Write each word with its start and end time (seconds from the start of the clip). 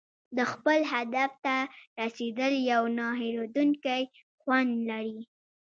د 0.37 0.39
خپل 0.51 0.79
هدف 0.93 1.31
ته 1.45 1.55
رسېدل 2.01 2.53
یو 2.71 2.83
نه 2.97 3.05
هېریدونکی 3.21 4.01
خوند 4.41 4.71
لري. 4.89 5.19